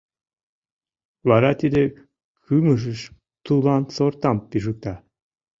[1.29, 1.83] Вара тиде
[2.43, 3.01] кӱмыжыш
[3.45, 4.93] тулан сортам пижыкта.